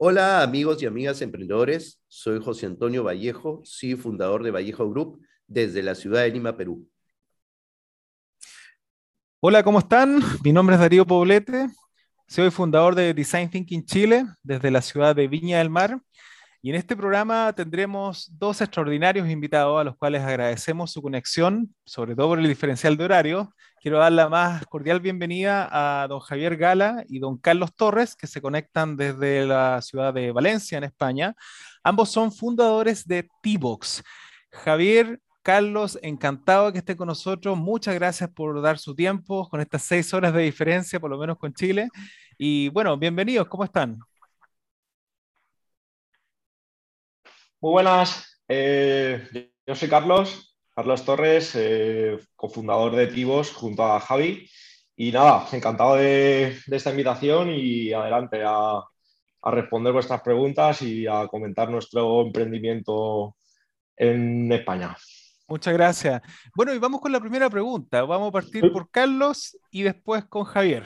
[0.00, 5.82] Hola amigos y amigas emprendedores, soy José Antonio Vallejo, CEO fundador de Vallejo Group desde
[5.82, 6.88] la ciudad de Lima, Perú.
[9.40, 10.22] Hola, ¿cómo están?
[10.44, 11.66] Mi nombre es Darío Poblete,
[12.28, 16.00] soy fundador de Design Thinking Chile desde la ciudad de Viña del Mar.
[16.62, 22.14] Y en este programa tendremos dos extraordinarios invitados a los cuales agradecemos su conexión, sobre
[22.14, 23.52] todo por el diferencial de horario.
[23.80, 28.26] Quiero dar la más cordial bienvenida a don Javier Gala y don Carlos Torres, que
[28.26, 31.36] se conectan desde la ciudad de Valencia, en España.
[31.84, 34.02] Ambos son fundadores de T-Box.
[34.50, 37.56] Javier, Carlos, encantado que esté con nosotros.
[37.56, 41.38] Muchas gracias por dar su tiempo con estas seis horas de diferencia, por lo menos
[41.38, 41.88] con Chile.
[42.36, 44.00] Y bueno, bienvenidos, ¿cómo están?
[47.60, 54.48] Muy buenas, eh, yo soy Carlos, Carlos Torres, eh, cofundador de Tivos junto a Javi.
[54.94, 58.84] Y nada, encantado de, esta invitación y adelante a,
[59.42, 63.34] responder vuestras preguntas y a comentar nuestro emprendimiento
[63.96, 64.96] en España.
[65.48, 66.22] Muchas gracias.
[66.54, 68.04] Bueno, y vamos con la primera pregunta.
[68.04, 70.84] Vamos a partir por Carlos y después con Javier.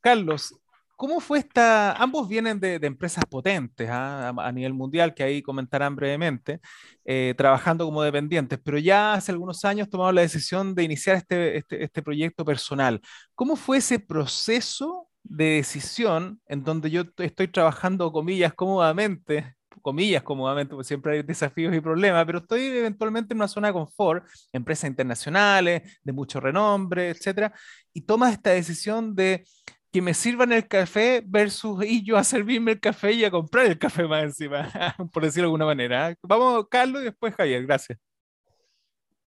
[0.00, 0.54] Carlos,
[0.98, 1.92] ¿Cómo fue esta?
[1.92, 4.30] Ambos vienen de, empresas potentes ¿ah?
[4.36, 6.60] a, nivel mundial, que ahí comentarán brevemente,
[7.04, 11.58] eh, trabajando como dependientes, pero ya hace algunos años tomaron la decisión de iniciar este,
[11.58, 13.00] este, este, proyecto personal.
[13.36, 20.70] ¿Cómo fue ese proceso de decisión en donde yo estoy trabajando, comillas, cómodamente, comillas, cómodamente,
[20.74, 24.90] porque siempre hay desafíos y problemas, pero estoy eventualmente en una zona de confort, empresas
[24.90, 27.52] internacionales, de mucho renombre, etcétera,
[27.92, 29.44] y tomas esta decisión de
[29.92, 33.66] que me sirvan el café versus ir yo a servirme el café y a comprar
[33.66, 34.70] el café más encima,
[35.12, 36.14] por decirlo de alguna manera.
[36.22, 37.98] Vamos, Carlos, y después Javier, gracias.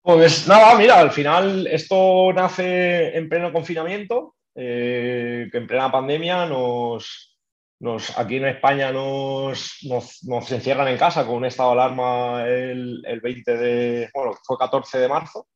[0.02, 6.46] Pues nada, mira, al final esto nace en pleno confinamiento, eh, que en plena pandemia
[6.46, 7.36] nos,
[7.80, 12.46] nos aquí en España nos, nos, nos, encierran en casa con un estado de alarma
[12.48, 15.48] el, el 20 de, bueno, fue 14 de marzo.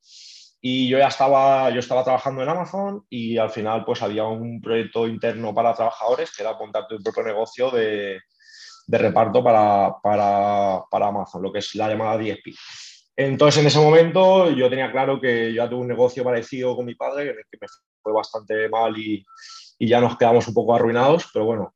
[0.62, 4.60] Y yo ya estaba, yo estaba trabajando en Amazon y al final pues había un
[4.62, 8.20] proyecto interno para trabajadores que era montarte tu propio negocio de,
[8.88, 12.54] de reparto para, para, para, Amazon, lo que es la llamada DSP.
[13.16, 16.86] Entonces en ese momento yo tenía claro que yo ya tuve un negocio parecido con
[16.86, 17.68] mi padre, que me
[18.02, 19.26] fue bastante mal y,
[19.78, 21.74] y ya nos quedamos un poco arruinados, pero bueno,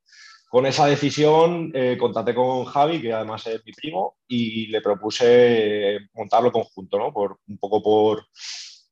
[0.54, 5.98] con esa decisión eh, contacté con Javi, que además es mi primo, y le propuse
[6.14, 7.12] montarlo conjunto, ¿no?
[7.12, 8.28] Por, un poco por,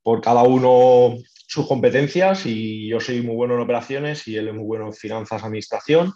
[0.04, 1.18] por cada uno
[1.48, 4.94] sus competencias y yo soy muy bueno en operaciones y él es muy bueno en
[4.94, 6.14] finanzas, administración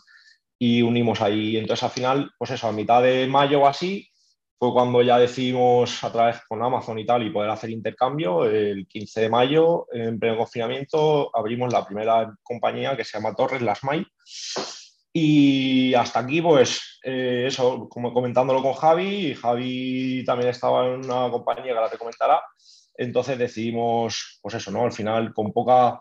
[0.57, 1.57] y unimos ahí.
[1.57, 4.09] Entonces al final, pues eso, a mitad de mayo o así,
[4.57, 8.45] fue cuando ya decidimos a través con Amazon y tal y poder hacer intercambio.
[8.45, 13.61] El 15 de mayo, en pleno confinamiento, abrimos la primera compañía que se llama Torres
[13.61, 14.05] Las May.
[15.11, 21.29] Y hasta aquí, pues eh, eso, como comentándolo con Javi, Javi también estaba en una
[21.29, 22.41] compañía que ahora te comentará,
[22.97, 24.83] entonces decidimos, pues eso, ¿no?
[24.85, 25.99] Al final, con poca...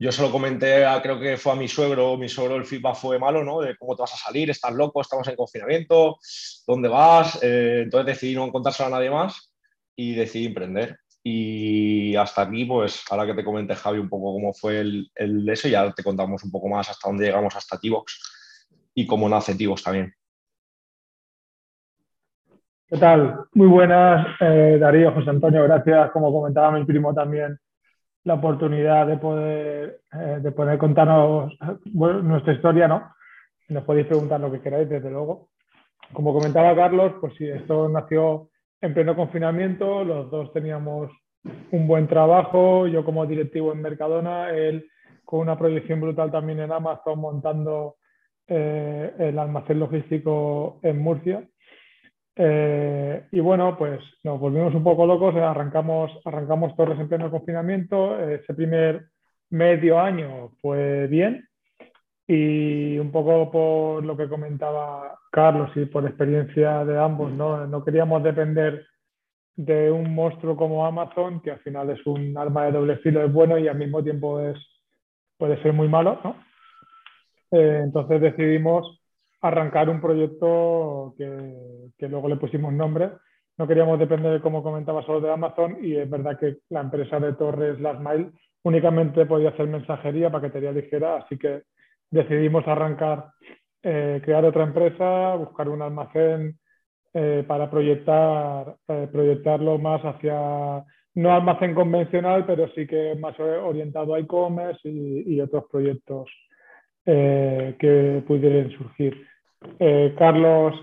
[0.00, 3.18] Yo se lo comenté, creo que fue a mi suegro, mi suegro el feedback fue
[3.18, 3.60] malo, ¿no?
[3.60, 6.18] De cómo te vas a salir, estás loco, estamos en confinamiento,
[6.68, 7.40] ¿dónde vas?
[7.42, 9.52] Eh, entonces decidí no contárselo a nadie más
[9.96, 11.00] y decidí emprender.
[11.24, 15.10] Y hasta aquí, pues ahora que te comenté, Javi, un poco cómo fue el,
[15.50, 18.20] eso, ya te contamos un poco más hasta dónde llegamos hasta T-Box.
[18.94, 20.14] y como nacetivos también.
[22.90, 23.44] ¿Qué tal?
[23.52, 27.58] Muy buenas, eh, Darío, José Antonio, gracias, como comentaba mi primo también,
[28.24, 31.52] la oportunidad de poder, eh, de contarnos
[31.92, 33.12] nuestra historia, ¿no?
[33.68, 35.50] Nos podéis preguntar lo que queráis, desde luego.
[36.14, 38.48] Como comentaba Carlos, pues sí, esto nació
[38.80, 41.10] en pleno confinamiento, los dos teníamos
[41.70, 44.88] un buen trabajo, yo como directivo en Mercadona, él
[45.26, 47.96] con una proyección brutal también en Amazon montando
[48.46, 51.46] eh, el almacén logístico en Murcia.
[52.40, 58.16] Eh, y bueno, pues nos volvimos un poco locos, arrancamos, arrancamos Torres en pleno confinamiento,
[58.20, 59.08] ese primer
[59.50, 61.48] medio año fue bien
[62.28, 67.84] y un poco por lo que comentaba Carlos y por experiencia de ambos, no, no
[67.84, 68.86] queríamos depender
[69.56, 73.32] de un monstruo como Amazon, que al final es un arma de doble filo, es
[73.32, 74.56] bueno y al mismo tiempo es,
[75.36, 76.36] puede ser muy malo, ¿no?
[77.50, 78.97] Eh, entonces decidimos
[79.40, 81.54] arrancar un proyecto que,
[81.96, 83.10] que, luego le pusimos nombre.
[83.56, 87.32] No queríamos depender, como comentaba, solo de Amazon y es verdad que la empresa de
[87.34, 88.30] Torres Last Mile
[88.62, 91.62] únicamente podía hacer mensajería, paquetería ligera, así que
[92.10, 93.30] decidimos arrancar,
[93.82, 96.58] eh, crear otra empresa, buscar un almacén
[97.14, 100.84] eh, para proyectar, eh, proyectarlo más hacia,
[101.14, 106.30] no almacén convencional, pero sí que más orientado a e-commerce y, y, otros proyectos
[107.04, 109.27] que pudieran surgir.
[110.16, 110.74] Carlos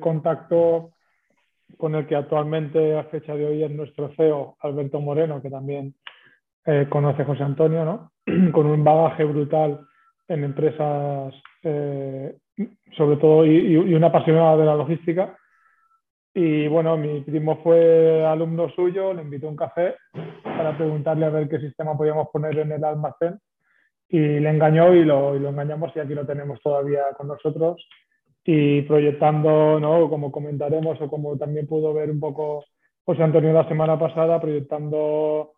[0.00, 0.90] contactó
[1.76, 5.94] con el que actualmente a fecha de hoy es nuestro CEO, Alberto Moreno, que también
[6.88, 8.12] conoce José Antonio, ¿no?
[8.52, 9.80] con un bagaje brutal
[10.28, 11.34] en empresas,
[12.96, 15.36] sobre todo, y, una apasionada de la logística.
[16.32, 19.96] Y bueno, mi primo fue alumno suyo, le invitó a un café
[20.42, 23.38] para preguntarle a ver qué sistema podíamos poner en el almacén
[24.08, 27.86] y le engañó y lo engañamos y aquí lo tenemos todavía con nosotros
[28.44, 30.08] y proyectando, ¿no?
[30.08, 32.64] como comentaremos o como también pudo ver un poco
[33.04, 35.52] José Antonio la semana pasada, proyectando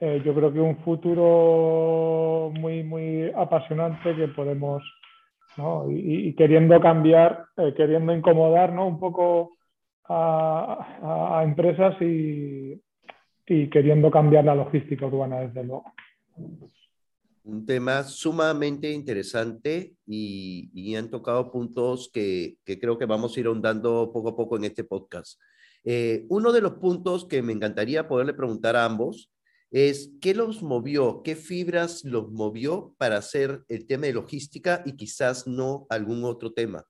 [0.00, 4.82] eh, yo creo que un futuro muy, muy apasionante que podemos,
[5.56, 5.88] ¿no?
[5.90, 8.86] y, y, queriendo cambiar, eh, queriendo incomodar ¿no?
[8.86, 9.52] un poco
[10.08, 12.80] a, empresas y,
[13.46, 15.84] queriendo cambiar la logística urbana, desde luego.
[17.44, 24.10] Un tema sumamente interesante y, han tocado puntos que, creo que vamos a ir ahondando
[24.12, 25.40] poco a poco en este podcast.
[25.84, 29.32] Eh, uno de los puntos que me encantaría poderle preguntar a ambos
[29.72, 34.94] es qué los movió, qué fibras los movió para hacer el tema de logística y
[34.94, 36.84] quizás no algún otro tema.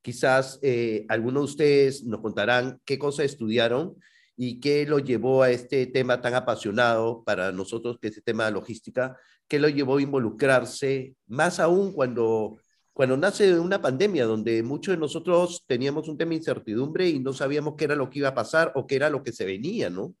[0.00, 3.94] Quizás eh, algunos de ustedes nos contarán qué cosas estudiaron
[4.44, 8.46] y qué lo llevó a este tema tan apasionado para nosotros, que es el tema
[8.46, 9.16] de logística,
[9.46, 12.58] qué lo llevó a involucrarse, más aún cuando,
[12.92, 17.32] cuando nace una pandemia, donde muchos de nosotros teníamos un tema de incertidumbre y no
[17.32, 19.90] sabíamos qué era lo que iba a pasar o qué era lo que se venía,
[19.90, 20.12] ¿no?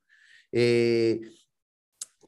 [0.52, 1.20] Eh,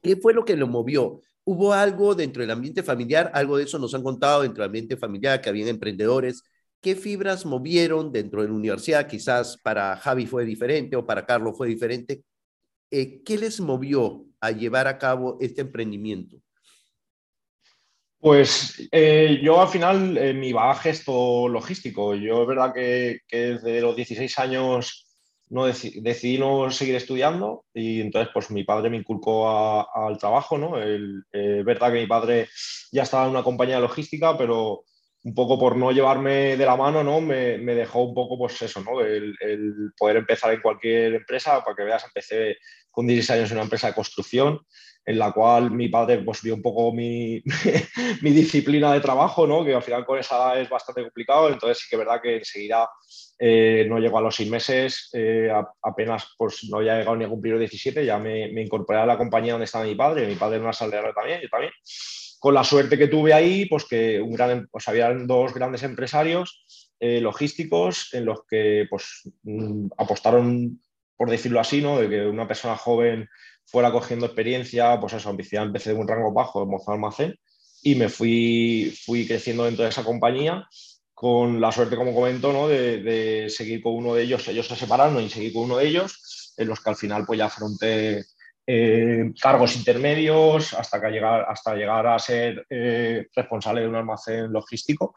[0.02, 1.20] ¿Qué fue lo que lo movió?
[1.44, 3.30] ¿Hubo algo dentro del ambiente familiar?
[3.34, 6.42] Algo de eso nos han contado dentro del ambiente familiar, que habían emprendedores
[6.84, 9.06] ¿Qué fibras movieron dentro de la universidad?
[9.06, 12.24] Quizás para Javi fue diferente o para Carlos fue diferente.
[12.90, 16.36] Eh, ¿Qué les movió a llevar a cabo este emprendimiento?
[18.18, 22.14] Pues eh, yo al final eh, mi bagaje es todo logístico.
[22.16, 25.06] Yo es verdad que, desde los 16 años
[25.48, 30.58] no decidí no seguir estudiando y entonces pues mi padre me inculcó al trabajo.
[30.58, 30.78] ¿no?
[30.78, 32.46] es verdad que mi padre
[32.92, 34.84] ya estaba en una compañía logística, pero
[35.24, 37.20] un poco por no llevarme de la mano, ¿no?
[37.20, 39.00] Me, me dejó un poco, pues eso, ¿no?
[39.00, 42.58] El, el, poder empezar en cualquier empresa, para que veas, empecé
[42.90, 44.60] con 16 años en una empresa de construcción,
[45.06, 47.42] en la cual mi padre pues vio un poco mi,
[48.22, 49.64] mi disciplina de trabajo, ¿no?
[49.64, 52.36] Que al final con esa edad es bastante complicado, entonces sí que es verdad que
[52.36, 52.88] enseguida
[53.38, 55.50] eh, no llegó a los seis meses, eh,
[55.82, 59.06] apenas pues no había llegado ni a cumplir los 17, ya me, me, incorporé a
[59.06, 61.72] la compañía donde estaba mi padre, mi padre era una saldera también, yo también,
[62.44, 66.92] con la suerte que tuve ahí, pues que un gran, pues habían dos grandes empresarios
[67.00, 70.78] eh, logísticos en los que pues, mm, apostaron,
[71.16, 71.98] por decirlo así, ¿no?
[71.98, 73.30] de que una persona joven
[73.64, 77.34] fuera cogiendo experiencia, pues eso, empecé, de un rango bajo de mozo almacén
[77.80, 80.68] y me fui, fui creciendo dentro de esa compañía
[81.14, 82.68] con la suerte, como comento, ¿no?
[82.68, 85.86] de, de seguir con uno de ellos, ellos se separaron y seguir con uno de
[85.88, 88.26] ellos, en los que al final pues ya afronté
[88.66, 94.52] eh, cargos intermedios hasta, que llegar, hasta llegar a ser eh, responsable de un almacén
[94.52, 95.14] logístico.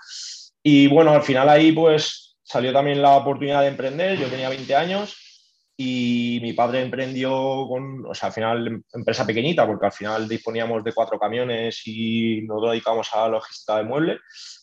[0.62, 4.76] Y bueno, al final ahí pues salió también la oportunidad de emprender, yo tenía 20
[4.76, 5.16] años
[5.80, 10.84] y mi padre emprendió con, o sea, al final empresa pequeñita, porque al final disponíamos
[10.84, 14.20] de cuatro camiones y nos dedicamos a la logística de muebles,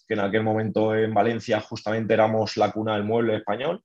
[0.08, 3.80] que en aquel momento en Valencia justamente éramos la cuna del mueble español.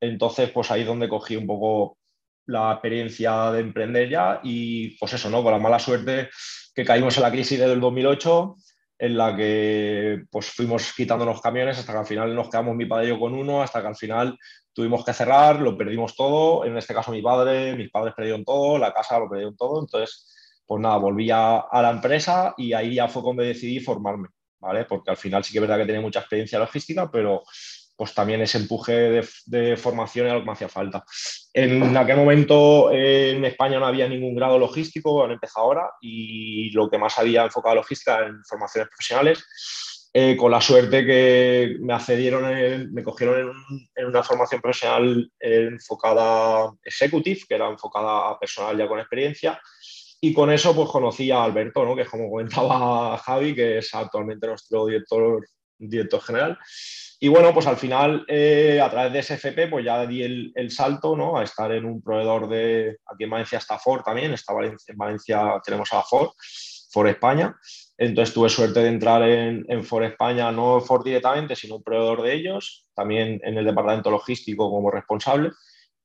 [0.00, 1.98] Entonces, pues ahí es donde cogí un poco
[2.46, 5.42] la experiencia de emprender ya y pues eso, ¿no?
[5.42, 6.30] Con la mala suerte
[6.74, 8.56] que caímos en la crisis del 2008,
[8.98, 12.86] en la que pues fuimos quitando los camiones hasta que al final nos quedamos mi
[12.86, 14.38] padre y yo con uno, hasta que al final
[14.72, 18.78] tuvimos que cerrar, lo perdimos todo, en este caso mi padre, mis padres perdieron todo,
[18.78, 20.28] la casa lo perdieron todo, entonces
[20.64, 24.28] pues nada, volví a, a la empresa y ahí ya fue cuando decidí formarme,
[24.60, 24.84] ¿vale?
[24.84, 27.42] Porque al final sí que es verdad que tenía mucha experiencia logística, pero
[27.96, 31.04] pues también ese empuje de, formación era lo que me hacía falta.
[31.52, 36.88] En aquel momento en España no había ningún grado logístico, han empezado ahora, y lo
[36.90, 39.44] que más había enfocado logística en formaciones profesionales.
[40.14, 43.54] Eh, con la suerte que me accedieron, me cogieron
[43.94, 49.58] en, una formación profesional enfocada executive, que era enfocada a personal ya con experiencia,
[50.20, 51.96] y con eso pues conocí a Alberto, ¿no?
[51.96, 56.58] que como comentaba Javi, que es actualmente nuestro director general.
[57.24, 61.16] Y bueno, pues al final, eh, a través de SFP, pues ya di el, salto
[61.16, 61.38] ¿no?
[61.38, 64.98] a estar en un proveedor de, aquí en Valencia está Ford también, está Valencia, en
[64.98, 66.30] Valencia tenemos a Ford,
[66.90, 67.56] Ford España.
[67.96, 72.22] Entonces tuve suerte de entrar en, en Ford España, no Ford directamente, sino un proveedor
[72.22, 75.52] de ellos, también en el departamento logístico como responsable.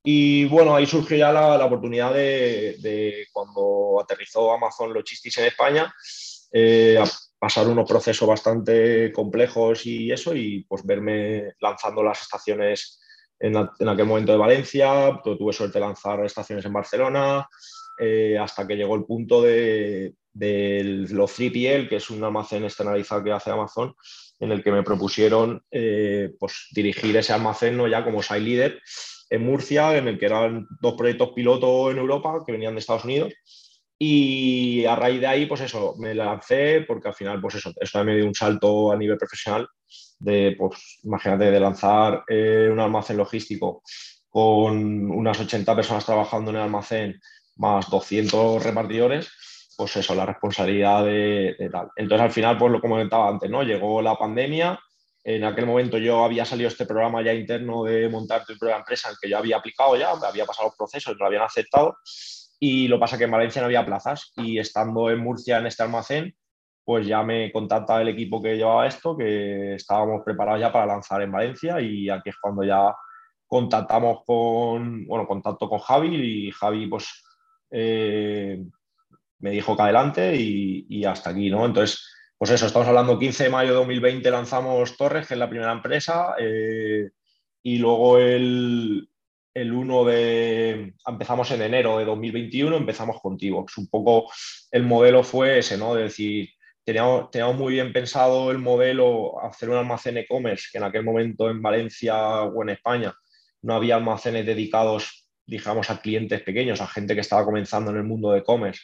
[0.04, 5.46] Y bueno, ahí surgió ya la, la oportunidad de, de, cuando aterrizó Amazon Logistics en
[5.46, 5.92] España,
[6.52, 7.04] eh,
[7.40, 13.00] pasar unos procesos bastante complejos y eso, y pues verme lanzando las estaciones
[13.40, 17.48] en, aquel momento de Valencia, tuve suerte de lanzar estaciones en Barcelona,
[18.00, 23.32] eh, hasta que llegó el punto de, los 3PL, que es un almacén externalizado que
[23.32, 23.96] hace Amazon,
[24.40, 28.82] en el que me propusieron eh, pues, dirigir ese almacén ya como site leader
[29.30, 33.06] en Murcia, en el que eran dos proyectos piloto en Europa que venían de Estados
[33.06, 33.34] Unidos
[34.00, 38.04] y a raíz de ahí, pues eso, me lancé porque al final, pues eso, eso
[38.04, 39.68] me dio un salto a nivel profesional
[40.20, 43.82] de, pues, imagínate, de lanzar eh, un almacén logístico
[44.30, 47.20] con unas 80 personas trabajando en el almacén
[47.56, 49.32] más 200 repartidores,
[49.76, 51.90] pues eso, la responsabilidad de, tal.
[51.96, 53.64] Entonces, al final, pues lo comentaba antes, ¿no?
[53.64, 54.80] Llegó la pandemia,
[55.24, 59.10] en aquel momento yo había salido este programa ya interno de montar tu propia empresa,
[59.10, 61.98] en que yo había aplicado ya, había pasado los procesos, lo habían aceptado,
[62.60, 65.84] y lo pasa que en Valencia no había plazas y estando en Murcia en este
[65.84, 66.36] almacén,
[66.84, 71.22] pues ya me contacta el equipo que llevaba esto, que estábamos preparados ya para lanzar
[71.22, 72.96] en Valencia y aquí es cuando ya
[73.46, 77.24] contactamos con, bueno, contacto con Javi y Javi pues
[77.72, 78.64] eh,
[79.40, 81.66] me dijo que adelante y, hasta aquí, ¿no?
[81.66, 82.04] Entonces,
[82.38, 85.72] pues eso, estamos hablando 15 de mayo de 2020 lanzamos Torres, que es la primera
[85.72, 87.10] empresa, eh,
[87.64, 89.10] y luego el,
[89.58, 93.66] el 1 de, empezamos en enero de 2021, empezamos contigo.
[93.78, 94.32] Un poco
[94.72, 95.96] el modelo fue ese, ¿no?
[95.96, 96.50] De decir,
[96.84, 101.50] teníamos, teníamos muy bien pensado el modelo, hacer un almacén e-commerce, que en aquel momento
[101.50, 103.16] en Valencia o en España
[103.64, 108.04] no había almacenes dedicados, digamos, a clientes pequeños, a gente que estaba comenzando en el
[108.04, 108.82] mundo de e-commerce.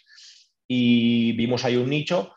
[0.68, 2.34] Y vimos ahí un nicho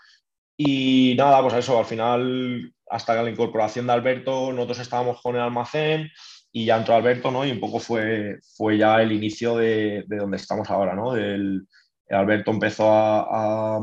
[0.59, 5.43] y nada, pues eso, al final, hasta la incorporación de Alberto, nosotros estábamos con el
[5.43, 6.11] almacén,
[6.57, 7.45] y ya entró Alberto, ¿no?
[7.45, 11.15] Y un poco fue, fue ya el inicio de, de donde estamos ahora, ¿no?
[11.15, 11.69] El,
[12.09, 13.77] Alberto empezó a,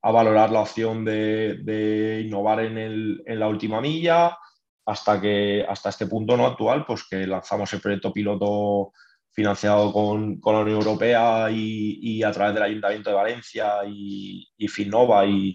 [0.00, 4.38] a, valorar la opción de, de innovar en, el, en, la última milla
[4.86, 8.92] hasta que hasta este punto no actual, pues que lanzamos el proyecto piloto
[9.32, 14.46] financiado con, con la Unión Europea y, y, a través del Ayuntamiento de Valencia y,
[14.56, 15.52] y Finnova y,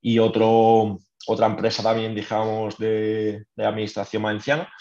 [0.00, 4.72] y otro, otra empresa también, digamos, de, de administración valenciana.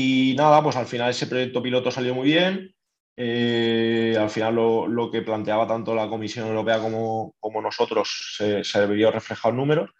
[0.00, 2.72] Y nada, pues al final ese proyecto piloto salió muy bien.
[3.16, 8.86] Eh, al final lo, que planteaba tanto la Comisión Europea como, como nosotros se, se
[8.86, 9.90] vio reflejado en números.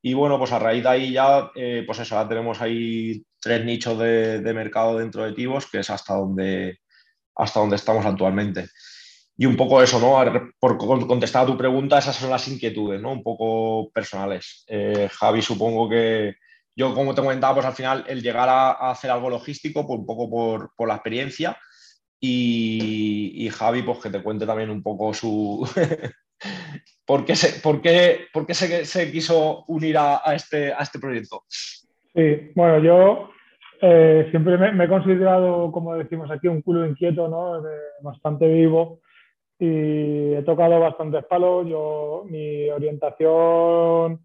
[0.00, 3.64] Y bueno, pues a raíz de ahí ya, eh, pues eso, ahora tenemos ahí tres
[3.64, 6.78] nichos de, de, mercado dentro de Tivos, que es hasta donde,
[7.34, 8.68] hasta donde estamos actualmente.
[9.36, 10.52] Y un poco eso, ¿no?
[10.60, 13.10] Por contestar a tu pregunta, esas son las inquietudes, ¿no?
[13.10, 14.64] Un poco personales.
[14.68, 16.36] Eh, Javi, supongo que,
[16.76, 20.06] yo, como te comentaba, pues al final el llegar a, hacer algo logístico, pues un
[20.06, 21.56] poco por, la experiencia.
[22.20, 25.68] Y, Javi, pues que te cuente también un poco su...
[27.06, 31.44] ¿Por qué, se, por qué, por qué se, quiso unir a, este, a este proyecto?
[31.48, 33.30] Sí, bueno, yo
[33.82, 37.62] eh, siempre me, me, he considerado, como decimos aquí, un culo inquieto, ¿no?
[38.02, 39.00] bastante vivo
[39.58, 41.66] y he tocado bastantes palos.
[41.68, 44.20] Yo, mi orientación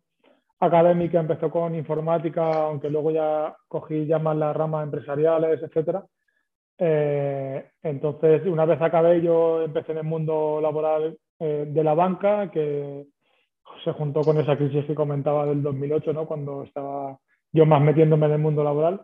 [0.60, 6.06] académica empezó con informática, aunque luego ya cogí ya más las ramas empresariales, etcétera.
[6.78, 12.50] Eh, entonces, una vez acabé, yo empecé en el mundo laboral eh, de la banca,
[12.52, 13.06] que
[13.84, 16.26] se juntó con esa crisis que comentaba del 2008, ¿no?
[16.26, 17.18] cuando estaba
[17.52, 19.02] yo más metiéndome en el mundo laboral.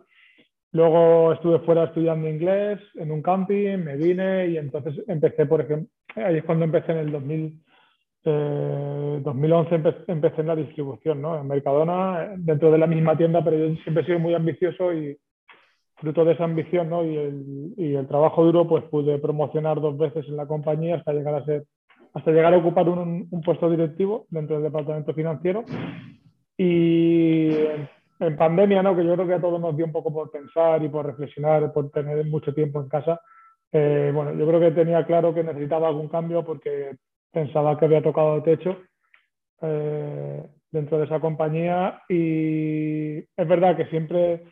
[0.72, 5.88] Luego estuve fuera estudiando inglés en un camping, me vine y entonces empecé, por ejemplo,
[6.16, 7.62] ahí es cuando empecé en el 2000,
[8.30, 11.38] 2011 eh, empecé, en la distribución, ¿no?
[11.38, 15.16] En Mercadona, dentro de la misma tienda, pero yo siempre he sido muy ambicioso y
[15.96, 17.04] fruto de esa ambición ¿no?
[17.04, 21.12] y, el, y, el, trabajo duro, pues pude promocionar dos veces en la compañía hasta
[21.12, 21.64] llegar a ser,
[22.12, 25.64] hasta llegar a ocupar un, un puesto directivo dentro del departamento financiero.
[26.58, 27.50] Y
[28.20, 28.96] en, pandemia, ¿no?
[28.96, 31.72] que yo creo que a todos nos dio un poco por pensar y por reflexionar,
[31.72, 33.20] por tener mucho tiempo en casa,
[33.72, 36.96] eh, bueno, yo creo que tenía claro que necesitaba algún cambio porque
[37.36, 38.78] pensaba que había tocado el techo
[39.60, 44.42] eh, dentro de esa compañía y es verdad que siempre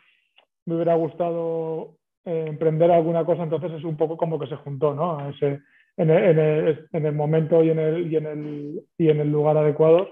[0.67, 4.93] me hubiera gustado eh, emprender alguna cosa, entonces es un poco como que se juntó,
[4.93, 5.27] ¿no?
[5.29, 5.61] Ese,
[5.97, 9.57] en, el, en, el, momento y en el, y, en el, y en el lugar
[9.57, 10.09] adecuado.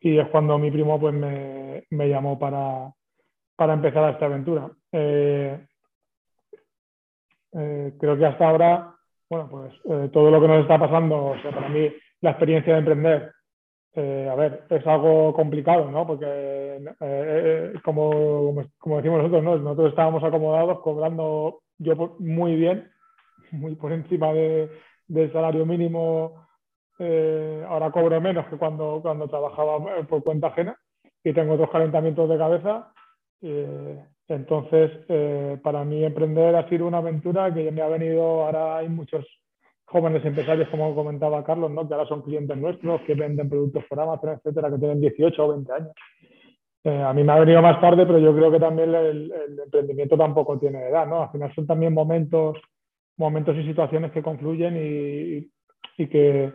[0.00, 2.92] Y es cuando mi primo pues, me, me llamó para,
[3.54, 4.72] para, empezar esta aventura.
[4.90, 5.66] Eh,
[7.52, 8.96] creo que hasta ahora
[9.32, 12.74] bueno, pues eh, todo lo que nos está pasando, o sea, para mí la experiencia
[12.74, 13.32] de emprender,
[13.94, 16.06] eh, a ver, es algo complicado, ¿no?
[16.06, 16.26] Porque,
[17.00, 18.52] eh, como,
[18.96, 19.56] decimos nosotros, ¿no?
[19.56, 22.90] Nosotros estábamos acomodados cobrando yo muy bien,
[23.52, 24.70] muy por encima de,
[25.08, 26.46] del salario mínimo.
[27.68, 29.78] ahora cobro menos que cuando, cuando trabajaba
[30.10, 30.76] por cuenta ajena
[31.24, 32.92] y tengo otros calentamientos de cabeza.
[34.28, 38.88] Entonces, eh, para mí emprender ha sido una aventura que me ha venido, ahora hay
[38.88, 39.26] muchos
[39.84, 41.86] jóvenes empresarios, como comentaba Carlos, ¿no?
[41.86, 45.48] que ahora son clientes nuestros, que venden productos por Amazon, etcétera, que tienen 18 o
[45.48, 45.92] 20 años.
[46.84, 50.16] Eh, a mí me ha venido más tarde, pero yo creo que también el, emprendimiento
[50.16, 51.22] tampoco tiene edad, ¿no?
[51.22, 52.56] Al final son también momentos,
[53.18, 55.50] momentos y situaciones que confluyen y,
[56.02, 56.52] y, que,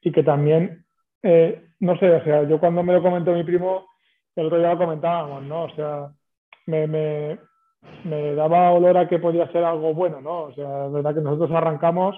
[0.00, 0.84] y que también,
[1.22, 3.86] eh, no sé, o sea, yo cuando me lo comentó mi primo,
[4.34, 5.64] el otro día lo comentábamos, ¿no?
[5.64, 6.10] O sea,
[6.68, 6.86] me,
[8.04, 10.42] me, daba olor a que podía ser algo bueno, ¿no?
[10.42, 12.16] O sea, es verdad que nosotros arrancamos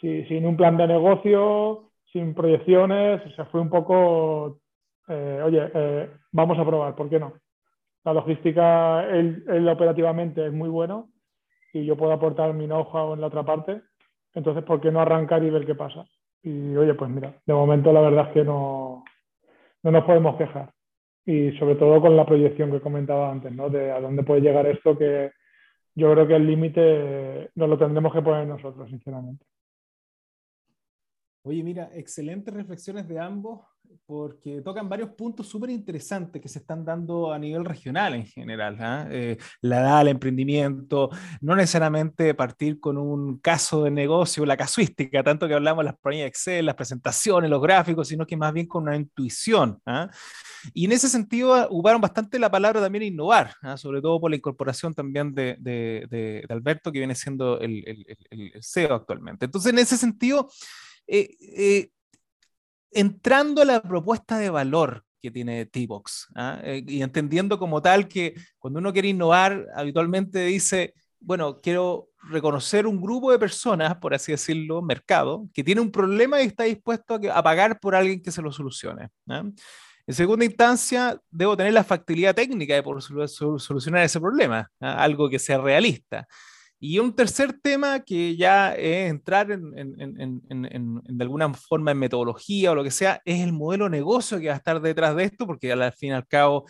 [0.00, 4.60] sin, un plan de negocio, sin proyecciones, o sea, fue un poco,
[5.08, 7.34] eh, oye, eh, vamos a probar, ¿por qué no?
[8.04, 11.10] La logística, él, operativamente es muy bueno
[11.72, 13.82] y yo puedo aportar mi know-how en la otra parte,
[14.34, 16.06] entonces, ¿por qué no arrancar y ver qué pasa?
[16.42, 19.04] Y oye, pues mira, de momento la verdad es que no,
[19.82, 20.70] no nos podemos quejar
[21.24, 23.68] y sobre todo con la proyección que comentaba antes, ¿no?
[23.68, 25.32] De a dónde puede llegar esto, que
[25.94, 29.44] yo creo que el límite nos lo tendremos que poner nosotros, sinceramente.
[31.42, 33.60] Oye, mira, excelentes reflexiones de ambos
[34.06, 38.76] porque tocan varios puntos súper interesantes que se están dando a nivel regional en general.
[38.80, 39.06] ¿ah?
[39.10, 45.22] Eh, la edad, el emprendimiento, no necesariamente partir con un caso de negocio, la casuística,
[45.22, 48.66] tanto que hablamos de las planillas Excel, las presentaciones, los gráficos, sino que más bien
[48.66, 49.80] con una intuición.
[49.86, 50.10] ¿ah?
[50.72, 53.76] Y en ese sentido ocuparon bastante la palabra también innovar, ¿ah?
[53.76, 58.06] sobre todo por la incorporación también de, de, de, Alberto, que viene siendo el, el,
[58.30, 59.46] el, CEO actualmente.
[59.46, 60.48] Entonces, en ese sentido...
[61.06, 61.90] Eh, eh,
[62.92, 66.60] entrando a la propuesta de valor que tiene T-Box ¿ah?
[66.62, 72.86] eh, y entendiendo como tal que cuando uno quiere innovar, habitualmente dice, bueno, quiero reconocer
[72.86, 77.20] un grupo de personas, por así decirlo, mercado, que tiene un problema y está dispuesto
[77.32, 79.10] a, pagar por alguien que se lo solucione.
[79.28, 79.44] ¿ah?
[80.06, 85.02] En segunda instancia, debo tener la factibilidad técnica de poder solucionar ese problema, ¿ah?
[85.02, 86.26] algo que sea realista.
[86.82, 92.74] Y un tercer tema que ya es entrar en, de alguna forma en metodología o
[92.74, 95.46] lo que sea, es el modelo de negocio que va a estar detrás de esto,
[95.46, 96.64] porque al fin y al cabo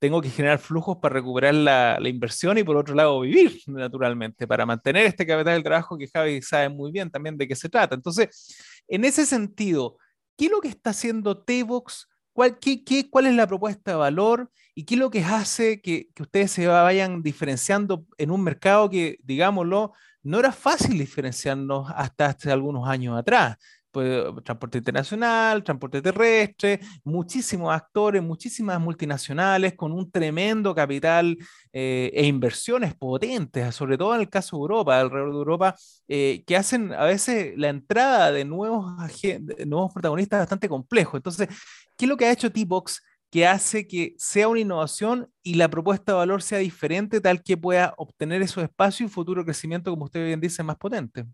[0.00, 4.48] tengo que generar flujos para recuperar la, la, inversión y por otro lado vivir naturalmente,
[4.48, 7.68] para mantener este capital del trabajo que Javi sabe muy bien también de qué se
[7.68, 7.94] trata.
[7.94, 9.96] Entonces, en ese sentido,
[10.36, 14.50] ¿qué es lo que está haciendo T-Box ¿Cuál, qué, ¿Cuál es la propuesta de valor
[14.74, 18.88] y qué es lo que hace que, que, ustedes se vayan diferenciando en un mercado
[18.88, 19.92] que, digámoslo,
[20.22, 23.56] no era fácil diferenciarnos hasta hace algunos años atrás?
[23.92, 31.36] Pues, transporte internacional, transporte terrestre, muchísimos actores, muchísimas multinacionales con un tremendo capital
[31.74, 35.76] eh, e inversiones potentes, sobre todo en el caso de Europa, alrededor de Europa,
[36.08, 38.86] eh, que hacen a veces la entrada de nuevos,
[39.22, 41.18] de nuevos protagonistas bastante complejo.
[41.18, 41.48] Entonces,
[41.98, 45.68] ¿qué es lo que ha hecho T-Box que hace que sea una innovación y la
[45.68, 50.04] propuesta de valor sea diferente, tal que pueda obtener esos espacios y futuro crecimiento, como
[50.06, 51.26] usted bien dice, más potente?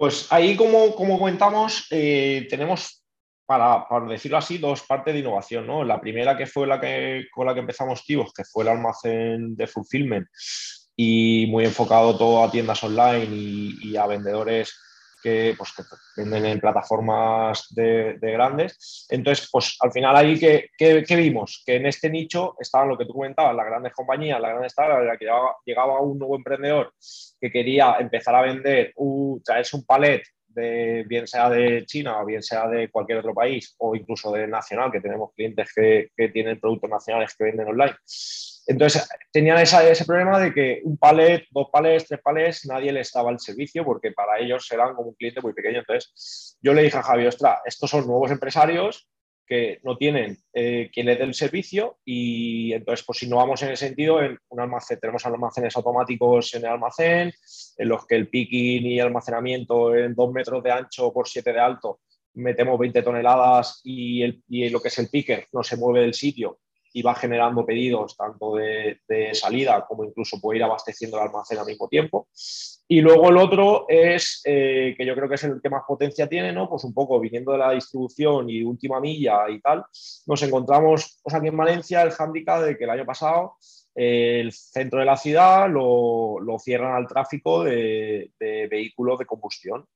[0.00, 3.04] Pues ahí, como, como comentamos, eh, tenemos,
[3.44, 5.66] para, decirlo así, dos partes de innovación.
[5.66, 5.84] ¿no?
[5.84, 9.54] La primera que fue la que, con la que empezamos Tibos, que fue el almacén
[9.56, 10.26] de fulfillment,
[10.96, 14.74] y muy enfocado todo a tiendas online y, a vendedores
[15.22, 15.82] que, pues, que,
[16.16, 19.06] venden en plataformas de, grandes.
[19.10, 20.70] Entonces, pues al final ahí que,
[21.16, 24.72] vimos que en este nicho estaban lo que tú comentabas, las grandes compañías, las grandes
[24.72, 25.26] startups, la que
[25.64, 26.92] llegaba, un nuevo emprendedor
[27.40, 32.26] que quería empezar a vender, uh, traerse un palet de, bien sea de China o
[32.26, 36.28] bien sea de cualquier otro país o incluso de nacional, que tenemos clientes que, que
[36.28, 37.94] tienen productos nacionales que venden online.
[38.66, 43.30] Entonces tenían ese problema de que un palet, dos palets, tres palets, nadie les daba
[43.30, 45.80] el servicio porque para ellos eran como un cliente muy pequeño.
[45.80, 49.08] Entonces yo le dije a Javi, ostras, estos son nuevos empresarios
[49.50, 53.60] que no tienen eh, quien les dé el servicio y entonces pues si no vamos
[53.62, 57.32] en ese sentido, en un almacén, tenemos almacenes automáticos en el almacén,
[57.76, 61.58] en los que el picking y almacenamiento en dos metros de ancho por siete de
[61.58, 62.00] alto
[62.34, 66.14] metemos 20 toneladas y, el, y lo que es el picker no se mueve del
[66.14, 66.60] sitio
[66.92, 68.98] y va generando pedidos tanto de,
[69.32, 72.28] salida como incluso puede ir abasteciendo el almacén al mismo tiempo.
[72.88, 76.28] Y luego el otro es, eh, que yo creo que es el que más potencia
[76.28, 76.68] tiene, ¿no?
[76.68, 79.84] Pues un poco viniendo de la distribución y última milla y tal,
[80.26, 83.54] nos encontramos pues aquí en Valencia el hándicap de que el año pasado
[83.94, 89.86] eh, el centro de la ciudad lo, cierran al tráfico de, de vehículos de combustión.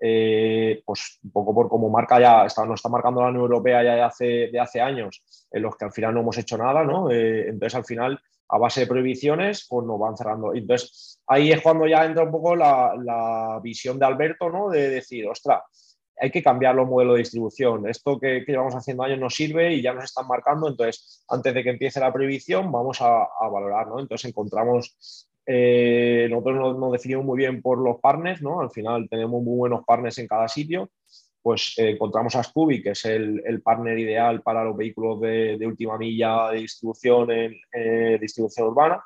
[0.00, 3.82] Eh, pues un poco por como marca ya, está, nos está marcando la Unión Europea
[3.82, 6.84] ya de hace, de hace años, en los que al final no hemos hecho nada,
[6.84, 7.10] ¿no?
[7.10, 10.54] Eh, entonces al final, a base de prohibiciones, pues nos van cerrando.
[10.54, 14.68] Entonces ahí es cuando ya entra un poco la, visión de Alberto, ¿no?
[14.68, 15.62] De decir, ostras,
[16.20, 17.88] hay que cambiar los modelos de distribución.
[17.88, 20.68] Esto que, llevamos haciendo años nos sirve y ya nos están marcando.
[20.68, 23.88] Entonces, antes de que empiece la prohibición, vamos a, a valorar.
[23.88, 24.00] ¿no?
[24.00, 28.60] Entonces, encontramos eh, nosotros nos, definimos muy bien por los partners, ¿no?
[28.60, 30.90] Al final tenemos muy buenos partners en cada sitio.
[31.42, 35.58] Pues eh, encontramos a Scooby, que es el, el, partner ideal para los vehículos de,
[35.58, 39.02] de última milla de distribución en eh, distribución urbana,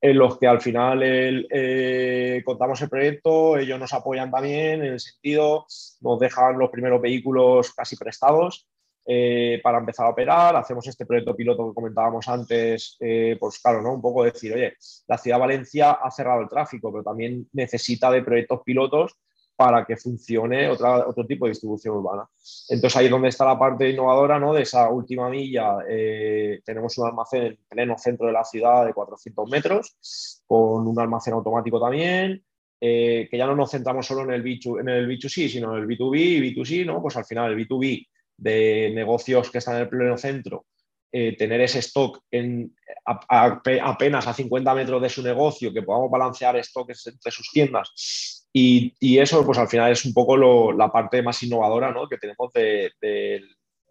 [0.00, 5.00] en los que al final el, contamos el proyecto, ellos nos apoyan también en el
[5.00, 5.66] sentido,
[6.00, 8.66] nos dejan los primeros vehículos casi prestados
[9.10, 10.54] eh, para empezar a operar.
[10.54, 13.94] Hacemos este proyecto piloto que comentábamos antes, eh, pues claro, ¿no?
[13.94, 14.74] Un poco decir, oye,
[15.06, 19.14] la ciudad de Valencia ha cerrado el tráfico, pero también necesita de proyectos pilotos
[19.56, 22.28] para que funcione otra, otro tipo de distribución urbana.
[22.68, 24.52] Entonces ahí es donde está la parte innovadora ¿no?
[24.52, 25.78] de esa última milla.
[25.88, 31.00] Eh, tenemos un almacén en pleno centro de la ciudad de 400 metros, con un
[31.00, 32.44] almacén automático también,
[32.78, 35.88] que ya no nos centramos solo en el, B2, en el B2C, sino en el
[35.88, 37.00] B2B y B2C, ¿no?
[37.00, 38.06] Pues al final el B2B
[38.38, 40.66] de negocios que están en el pleno centro,
[41.12, 42.74] eh, tener ese stock en,
[43.04, 48.46] apenas a 50 metros de su negocio, que podamos balancear stocks entre sus tiendas.
[48.52, 50.36] Y, eso, pues al final es un poco
[50.72, 52.08] la parte más innovadora ¿no?
[52.08, 52.92] que tenemos de,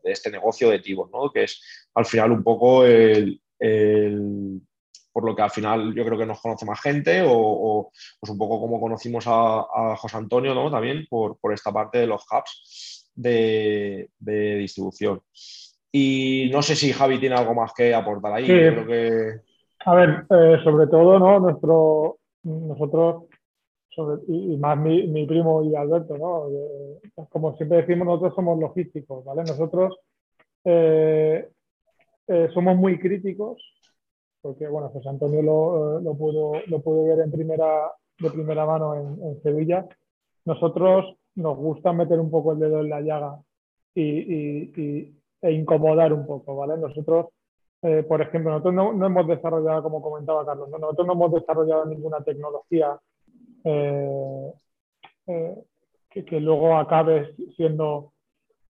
[0.03, 1.31] este negocio de Tibor, ¿no?
[1.31, 1.61] que es
[1.93, 3.41] al final un poco el,
[5.11, 8.37] por lo que al final yo creo que nos conoce más gente o, pues un
[8.37, 10.69] poco como conocimos a, José Antonio ¿no?
[10.69, 15.21] también por, por esta parte de los hubs de, distribución.
[15.91, 18.45] Y no sé si Javi tiene algo más que aportar ahí.
[18.45, 19.41] que...
[19.85, 21.39] A ver, eh, sobre todo, ¿no?
[21.39, 23.25] Nuestro, nosotros,
[24.27, 27.25] y, más mi, primo y Alberto, ¿no?
[27.29, 29.41] como siempre decimos, nosotros somos logísticos, ¿vale?
[29.41, 29.97] Nosotros
[30.65, 31.47] eh,
[32.27, 33.61] eh, somos muy críticos,
[34.41, 38.93] porque, bueno, José Antonio lo, lo, pudo, lo pudo ver en primera, de primera mano
[38.95, 39.87] en, en Sevilla.
[40.45, 43.39] Nosotros nos gusta meter un poco el dedo en la llaga
[43.93, 46.77] y, e incomodar un poco, ¿vale?
[46.77, 47.27] Nosotros,
[47.81, 52.23] eh, por ejemplo, nosotros no, hemos desarrollado, como comentaba Carlos, nosotros no hemos desarrollado ninguna
[52.23, 52.99] tecnología
[53.63, 54.51] eh,
[55.27, 55.55] eh,
[56.09, 58.13] que, luego acabe siendo,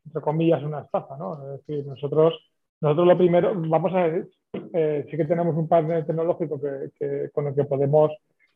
[0.04, 1.34] entre comillas, una estafa, ¿no?
[1.34, 2.34] Es decir, nosotros,
[2.80, 4.28] nosotros lo primero, vamos a ver,
[5.08, 8.10] sí que tenemos un partner tecnológico que, con el que podemos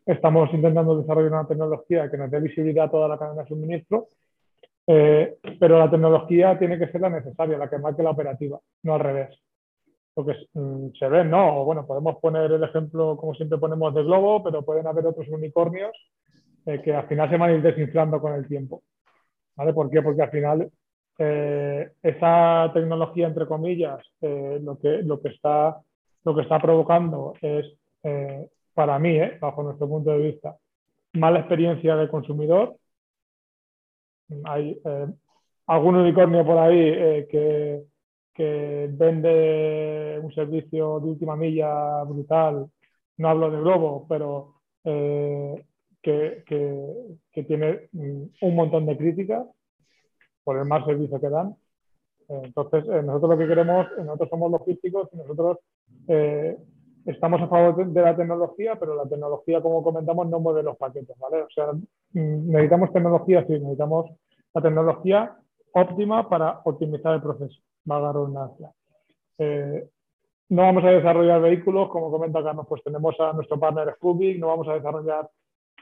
[0.07, 4.09] Estamos intentando desarrollar una tecnología que nos dé visibilidad a toda la cadena de suministro,
[4.87, 8.95] eh, pero la tecnología tiene que ser la necesaria, la que marque la operativa, no
[8.95, 9.39] al revés.
[10.15, 11.65] Porque mm, se ve, ¿no?
[11.65, 15.93] Bueno, podemos poner el ejemplo, como siempre ponemos, de globo, pero pueden haber otros unicornios
[16.67, 18.83] eh, que al final se van a ir desinflando con el tiempo.
[19.55, 20.01] ¿Por qué?
[20.01, 20.71] Porque al final
[21.19, 25.29] eh, esa tecnología, entre comillas, lo, que, lo, que
[26.25, 27.67] lo que está provocando es
[28.81, 29.37] para mí, ¿eh?
[29.39, 30.57] bajo nuestro punto de vista,
[31.13, 32.77] mala experiencia de consumidor.
[34.45, 35.07] Hay eh,
[35.67, 37.85] algún unicornio por ahí eh, que,
[38.93, 42.71] vende un servicio de última milla brutal,
[43.19, 46.47] no hablo de Globo, pero que,
[47.47, 49.47] tiene mm, un montón de críticas
[50.43, 51.55] por el mal servicio que dan.
[52.29, 55.59] Entonces, nosotros lo que queremos, nosotros somos logísticos y nosotros
[57.07, 61.17] estamos a favor de la tecnología, pero la tecnología, como comentamos, no mueve los paquetes,
[61.19, 61.43] ¿vale?
[61.43, 64.11] O sea, mm, necesitamos tecnología, sí, necesitamos
[64.55, 65.37] la tecnología
[65.73, 68.71] óptima para optimizar el proceso, valga redundancia.
[69.39, 69.89] Eh,
[70.51, 74.49] no vamos a desarrollar vehículos, como comenta Carlos, pues tenemos a nuestro partner Scooby, no
[74.49, 75.31] vamos a desarrollar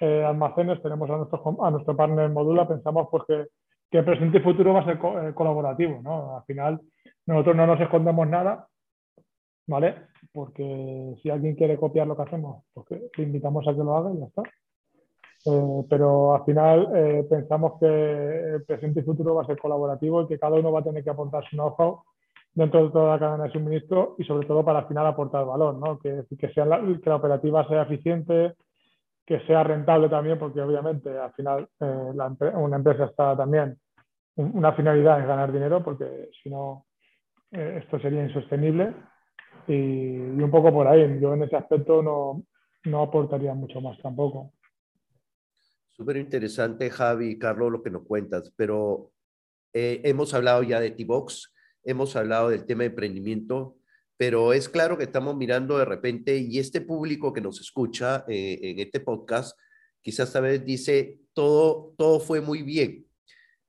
[0.01, 3.47] eh, almacenes, tenemos a nuestro, a nuestro partner Modula, pensamos pues que,
[3.91, 6.37] que presente y futuro va a ser eh, colaborativo, ¿no?
[6.37, 6.81] Al final,
[7.27, 8.69] nosotros no nos escondemos nada,
[9.69, 10.09] ¿vale?
[10.33, 14.13] Porque si alguien quiere copiar lo que hacemos, pues le invitamos a que lo haga
[14.13, 14.43] y ya está.
[15.47, 20.27] Eh, pero al final pensamos que el presente y futuro va a ser colaborativo y
[20.27, 22.03] que cada uno va a tener que aportar su know-how
[22.59, 25.77] dentro de toda la cadena de suministro y sobre todo para al final aportar valor,
[25.77, 25.97] ¿no?
[26.01, 28.55] que, que, sea que la operativa sea eficiente,
[29.25, 32.13] que sea rentable también, porque obviamente al final eh,
[32.55, 33.79] una empresa está también,
[34.37, 36.87] una finalidad es ganar dinero, porque si no,
[37.53, 38.95] eh, esto sería insostenible.
[39.67, 42.45] Y, un poco por ahí, yo en ese aspecto no,
[42.85, 44.53] no aportaría mucho más tampoco.
[45.91, 49.11] Súper interesante, Javi y Carlos, lo que nos cuentas, pero
[49.73, 51.53] eh, hemos hablado ya de T-Box,
[51.85, 53.77] hemos hablado del tema de emprendimiento,
[54.17, 58.59] pero es claro que estamos mirando de repente y este público que nos escucha eh,
[58.63, 59.59] en este podcast,
[60.01, 63.07] quizás esta vez dice, todo, todo fue muy bien,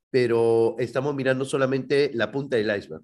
[0.09, 3.03] pero estamos mirando solamente la punta del iceberg.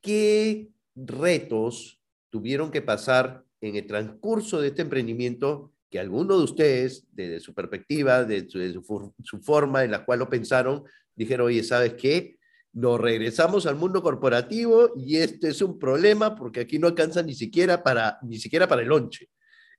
[0.00, 2.00] ¿Qué retos
[2.34, 7.54] tuvieron que pasar en el transcurso de este emprendimiento que algunos de ustedes, desde su
[7.54, 10.82] perspectiva, de su, su forma en la cual lo pensaron,
[11.14, 12.36] dijeron, oye, ¿sabes qué?
[12.72, 17.32] nos regresamos al mundo corporativo y este es un problema porque aquí no alcanza ni
[17.32, 19.30] siquiera para, ni siquiera para el lonche.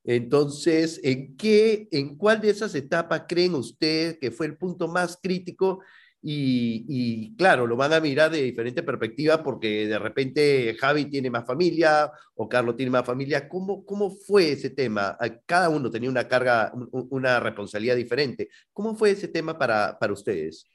[0.05, 5.19] Entonces, ¿en qué, en cuál de esas etapas creen ustedes que fue el punto más
[5.21, 5.83] crítico?
[6.27, 11.45] Y, claro, lo van a mirar de diferente perspectiva porque de repente Javi tiene más
[11.45, 13.47] familia o Carlos tiene más familia.
[13.47, 15.15] ¿Cómo, cómo fue ese tema?
[15.45, 18.49] Cada uno tenía una carga, una responsabilidad diferente.
[18.73, 20.65] ¿Cómo fue ese tema para, para ustedes?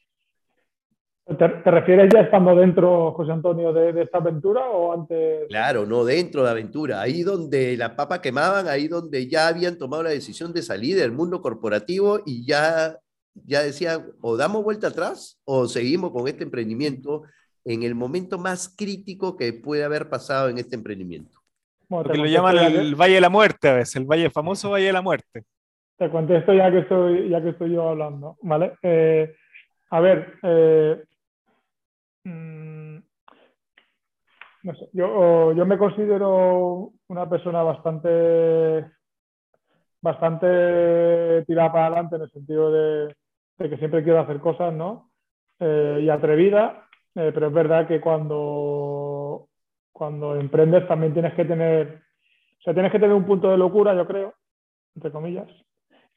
[1.39, 5.47] ¿Te, refieres ya estando dentro, José Antonio, de, esta aventura o antes?
[5.49, 10.03] Claro, no dentro de aventura, ahí donde la papa quemaban, ahí donde ya habían tomado
[10.03, 12.99] la decisión de salir del mundo corporativo y ya,
[13.35, 17.23] ya decían, o damos vuelta atrás o seguimos con este emprendimiento
[17.65, 21.39] en el momento más crítico que puede haber pasado en este emprendimiento.
[21.89, 24.93] Porque lo llaman el, Valle de la Muerte a veces, el Valle famoso Valle de
[24.93, 25.45] la Muerte.
[25.97, 28.73] Te contesto ya que estoy, ya que estoy yo hablando, ¿vale?
[28.83, 29.35] Eh,
[29.91, 31.03] a ver, eh,
[32.25, 32.99] Mm,
[34.63, 38.87] no sé, yo, yo me considero una persona bastante
[40.03, 43.15] bastante tirada para adelante en el sentido de,
[43.59, 45.11] que siempre quiero hacer cosas, ¿no?
[45.59, 49.49] Eh, y atrevida, eh, pero es verdad que cuando,
[49.93, 52.03] cuando emprendes también tienes que tener,
[52.59, 54.35] o sea, tienes que tener un punto de locura, yo creo,
[54.95, 55.49] entre comillas,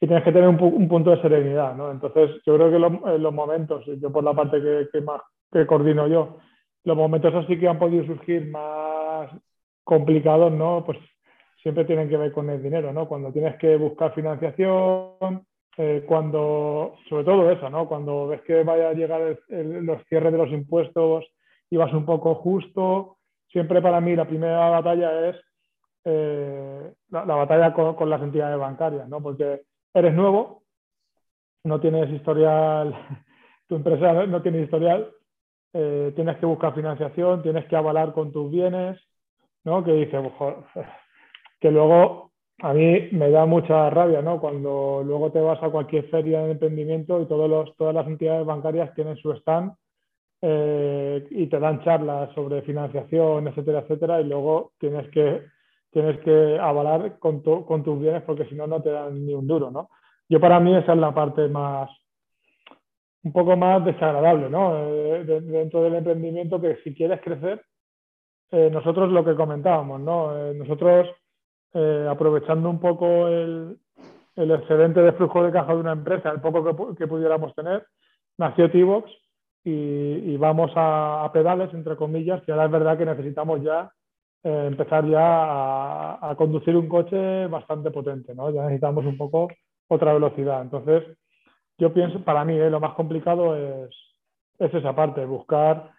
[0.00, 1.90] y tienes que tener un, punto de serenidad, ¿no?
[1.90, 2.76] Entonces, yo creo que
[3.14, 5.20] en los momentos, yo por la parte que, que más
[5.54, 6.38] que coordino yo.
[6.84, 9.30] Los momentos así que han podido surgir más
[9.84, 10.84] complicados, ¿no?
[10.84, 10.98] Pues
[11.64, 13.08] siempre tienen que ver con el dinero, ¿no?
[13.08, 15.44] Cuando tienes que buscar financiación,
[15.76, 17.88] eh, cuando, sobre todo eso, ¿no?
[17.88, 21.24] Cuando ves que vaya a llegar los cierres de los impuestos
[21.68, 23.16] y vas un poco justo,
[23.48, 25.36] siempre para mí la primera batalla es
[26.04, 29.20] eh, la, batalla con, las entidades bancarias, ¿no?
[29.20, 30.62] Porque eres nuevo,
[31.64, 32.94] no tienes historial,
[33.66, 35.10] tu empresa no tiene historial
[35.76, 38.96] eh, tienes que buscar financiación, tienes que avalar con tus bienes,
[39.64, 39.82] ¿no?
[39.82, 40.18] Que dice,
[41.64, 44.38] que luego a mí me da mucha rabia, ¿no?
[44.38, 48.44] Cuando luego te vas a cualquier feria de emprendimiento y todos los, todas las entidades
[48.44, 49.72] bancarias tienen su stand
[50.42, 55.40] eh, y te dan charlas sobre financiación, etcétera, etcétera, y luego tienes que,
[55.90, 59.46] tienes que avalar con, con tus bienes porque si no, no te dan ni un
[59.46, 59.88] duro, ¿no?
[60.28, 61.88] Yo para mí esa es la parte más,
[63.22, 64.86] un poco más desagradable ¿no?
[64.86, 67.64] Eh, dentro del emprendimiento que si quieres crecer,
[68.50, 70.30] eh, nosotros lo que comentábamos, ¿no?
[71.74, 73.78] Eh, aprovechando un poco el,
[74.36, 77.86] excedente de flujo de caja de una empresa, el poco que, pudiéramos tener,
[78.38, 79.10] nació T-Box
[79.64, 83.90] y, vamos a, pedales, entre comillas, y ahora es verdad que necesitamos ya
[84.42, 88.50] empezar ya a, a, conducir un coche bastante potente, ¿no?
[88.50, 89.48] Ya necesitamos un poco
[89.88, 90.60] otra velocidad.
[90.60, 91.04] Entonces,
[91.78, 93.90] yo pienso, para mí, eh, lo más complicado es,
[94.58, 95.90] esa parte, buscar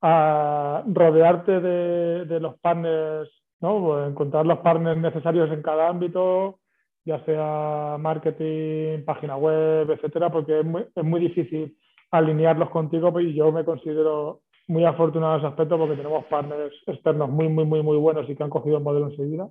[0.00, 3.30] rodearte de, los partners,
[3.64, 3.80] ¿no?
[3.80, 6.58] Pues encontrar los partners necesarios en cada ámbito,
[7.06, 11.74] ya sea marketing, página web, etcétera, porque es muy, es muy difícil
[12.10, 17.30] alinearlos contigo y yo me considero muy afortunado en ese aspecto porque tenemos partners externos
[17.30, 19.48] muy, muy, muy, muy buenos y que han cogido el modelo enseguida.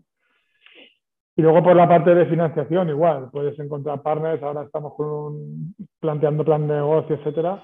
[1.36, 6.45] Y luego por la parte de financiación, igual, puedes encontrar partners, ahora estamos con planteando
[6.45, 7.63] plan de negocio, etcétera,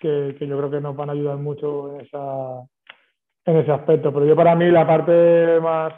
[0.00, 2.64] que, yo creo que nos van a ayudar mucho en, esa,
[3.44, 4.12] en ese aspecto.
[4.12, 5.92] Pero yo para mí la parte más,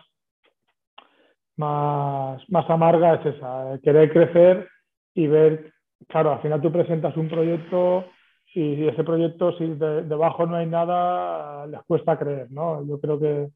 [1.56, 4.68] más, más amarga es esa, querer crecer
[5.14, 5.72] y ver,
[6.08, 8.06] claro, al final tú presentas un proyecto
[8.54, 12.86] y ese proyecto, si debajo no hay nada, les cuesta creer, ¿no?
[12.86, 13.50] Yo creo que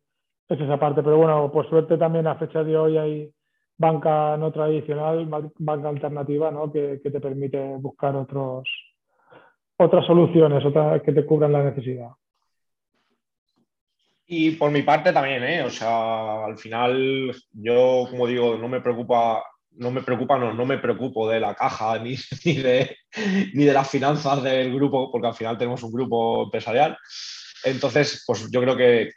[0.49, 1.03] es esa parte.
[1.03, 3.31] Pero bueno, por suerte también a fecha de hoy hay
[3.79, 5.27] banca no tradicional,
[5.59, 6.71] banca alternativa, ¿no?
[6.71, 8.69] Que, te permite buscar otros,
[9.79, 12.11] otras soluciones, otras que te cubran la necesidad.
[14.33, 15.65] Y por mi parte también, ¿eh?
[15.65, 20.65] O sea, al final yo, como digo, no me preocupa, no me preocupa, no, no
[20.65, 22.15] me preocupo de la caja ni,
[22.45, 22.97] ni, de,
[23.55, 26.97] ni de las finanzas del grupo, porque al final tenemos un grupo empresarial.
[27.65, 29.11] Entonces, pues yo creo que,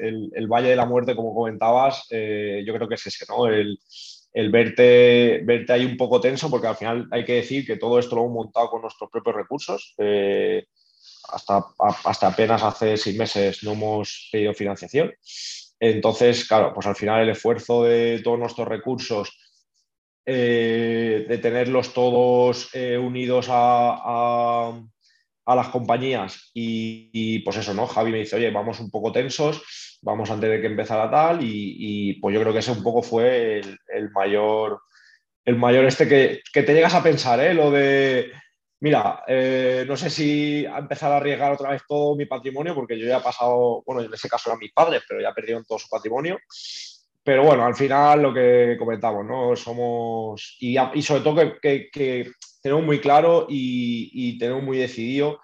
[0.00, 3.46] el, Valle de la Muerte, como comentabas, eh, yo creo que es ese, ¿no?
[3.48, 3.78] El,
[4.50, 8.16] verte, verte ahí un poco tenso, porque al final hay que decir que todo esto
[8.16, 9.94] lo hemos montado con nuestros propios recursos.
[9.98, 10.64] Eh,
[11.32, 11.64] hasta,
[12.04, 15.12] hasta apenas hace seis meses no hemos pedido financiación.
[15.80, 19.36] Entonces, claro, pues al final el esfuerzo de todos nuestros recursos,
[20.24, 24.80] eh, de tenerlos todos unidos a
[25.44, 27.86] a las compañías y, pues eso, ¿no?
[27.86, 32.14] Javi me dice, oye, vamos un poco tensos, vamos antes de que empezara tal y,
[32.20, 34.80] pues yo creo que ese un poco fue el, mayor,
[35.44, 37.54] el mayor este que, te llegas a pensar, ¿eh?
[37.54, 38.32] Lo de,
[38.82, 42.98] mira, eh, no sé si a empezar a arriesgar otra vez todo mi patrimonio, porque
[42.98, 45.78] yo ya he pasado, bueno, en ese caso eran mis padres, pero ya perdieron todo
[45.78, 46.38] su patrimonio.
[47.22, 49.54] Pero bueno, al final lo que comentamos, ¿no?
[49.54, 55.38] Somos, y, y sobre todo que, que tenemos muy claro y, tenemos muy decidido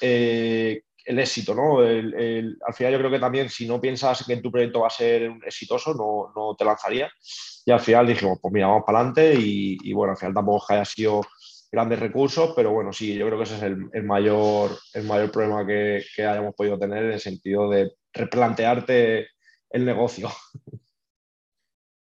[0.00, 1.78] eh, el éxito, ¿no?
[1.78, 5.30] al final yo creo que también si no piensas que tu proyecto va a ser
[5.46, 7.12] exitoso, no, no te lanzaría.
[7.66, 10.84] Y al final dijimos, pues mira, vamos para adelante y, bueno, al final tampoco haya
[10.84, 11.22] sido
[11.74, 15.66] grandes recursos, pero bueno, sí, yo creo que ese es el, mayor, el mayor problema
[15.66, 19.26] que, que, hayamos podido tener en el sentido de replantearte
[19.70, 20.28] el negocio.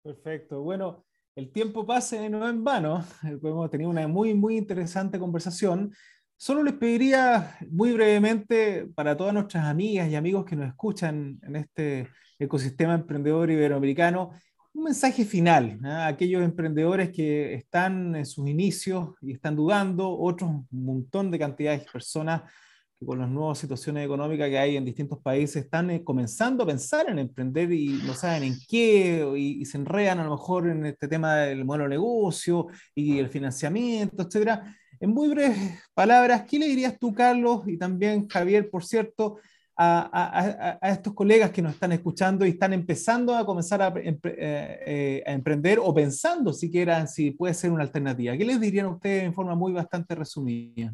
[0.02, 0.62] Perfecto.
[0.62, 3.04] Bueno, el tiempo pase no en vano.
[3.24, 5.94] Hemos tenido una muy, muy interesante conversación.
[6.38, 11.56] Solo les pediría muy brevemente para todas nuestras amigas y amigos que nos escuchan en
[11.58, 12.08] este
[12.40, 14.32] ecosistema emprendedor iberoamericano,
[14.78, 20.52] un mensaje final a aquellos emprendedores que están en sus inicios y están dudando, otros
[20.52, 22.44] un montón de cantidades de personas
[22.96, 26.68] que con las nuevas situaciones económicas que hay en distintos países están eh, comenzando a
[26.68, 30.86] pensar en emprender y no saben en qué, y, se enredan a lo mejor en
[30.86, 34.78] este tema del modelo de negocio y el financiamiento, etcétera.
[35.00, 35.58] En muy breves
[35.96, 39.40] palabras, ¿qué le dirías tú, Carlos, y también Javier, por cierto,
[39.78, 44.18] a, a, estos colegas que nos están escuchando y están empezando a comenzar a, eh,
[44.24, 48.36] eh, a, emprender o pensando siquiera si puede ser una alternativa?
[48.36, 50.94] ¿Qué les dirían a ustedes en forma muy bastante resumida?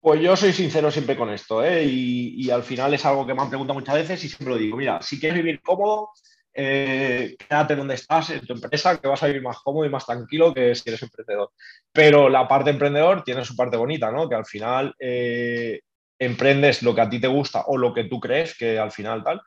[0.00, 1.84] Pues yo soy sincero siempre con esto, ¿eh?
[1.84, 4.76] y, al final es algo que me han preguntado muchas veces y siempre lo digo,
[4.76, 6.10] mira, si quieres vivir cómodo,
[6.58, 10.06] eh, quédate donde estás en tu empresa, que vas a vivir más cómodo y más
[10.06, 11.50] tranquilo que si eres emprendedor.
[11.92, 14.28] Pero la parte emprendedor tiene su parte bonita, ¿no?
[14.28, 15.80] Que al final eh,
[16.18, 19.22] emprendes lo que a ti te gusta o lo que tú crees que al final
[19.22, 19.42] tal.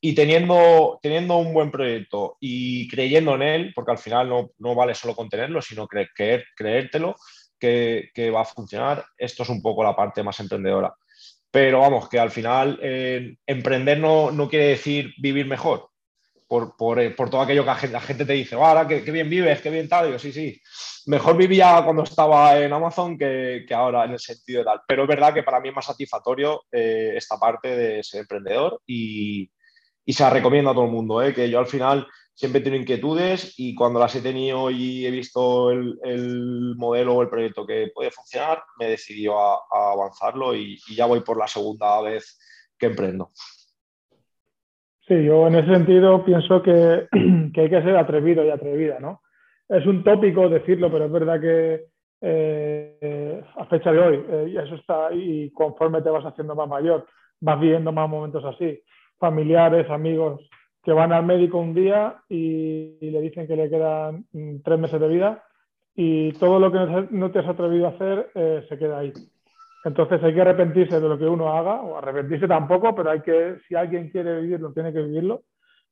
[0.00, 4.74] Y teniendo, teniendo un buen proyecto y creyendo en él, porque al final no, no
[4.74, 7.14] vale solo con tenerlo, sino creer, creértelo,
[7.58, 9.04] que, va a funcionar.
[9.16, 10.94] Esto es un poco la parte más emprendedora.
[11.50, 15.90] Pero vamos, que al final eh, emprender no, no, quiere decir vivir mejor.
[16.48, 19.60] Por, por, eh, por, todo aquello que la gente, te dice, ahora qué, bien vives,
[19.60, 20.06] qué bien tal.
[20.06, 20.60] Digo, sí, sí,
[21.06, 24.80] mejor vivía cuando estaba en Amazon que, que, ahora en el sentido de tal.
[24.86, 28.80] Pero es verdad que para mí es más satisfactorio eh, esta parte de ser emprendedor
[28.86, 29.50] y,
[30.06, 33.74] se la recomiendo a todo el mundo, que yo al final siempre tengo inquietudes y
[33.74, 38.62] cuando las he tenido y he visto el, modelo o el proyecto que puede funcionar,
[38.78, 42.38] me he decidido a, avanzarlo y, ya voy por la segunda vez
[42.78, 43.30] que emprendo.
[45.06, 49.21] Sí, yo en ese sentido pienso que, hay que ser atrevido y atrevida, ¿no?
[49.72, 51.86] Es un tópico decirlo, pero es verdad que
[52.20, 57.06] eh, a fecha de hoy, eh, eso está, y conforme te vas haciendo más mayor,
[57.40, 58.82] vas viviendo más momentos así,
[59.18, 60.46] familiares, amigos,
[60.82, 65.00] que van al médico un día y, le dicen que le quedan mm, tres meses
[65.00, 65.42] de vida
[65.94, 69.12] y todo lo que no te has atrevido a hacer eh, se queda ahí.
[69.86, 73.56] Entonces hay que arrepentirse de lo que uno haga, o arrepentirse tampoco, pero hay que,
[73.66, 75.44] si alguien quiere vivirlo, tiene que vivirlo.